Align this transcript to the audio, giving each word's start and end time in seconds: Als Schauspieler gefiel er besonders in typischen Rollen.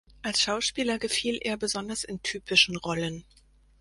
Als 0.23 0.41
Schauspieler 0.41 0.97
gefiel 0.97 1.37
er 1.43 1.57
besonders 1.57 2.03
in 2.03 2.23
typischen 2.23 2.75
Rollen. 2.75 3.23